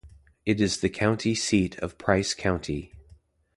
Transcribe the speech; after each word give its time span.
It 0.47 0.59
is 0.59 0.79
the 0.79 0.89
county 0.89 1.35
seat 1.35 1.77
of 1.77 1.99
Price 1.99 2.33
County. 2.33 2.91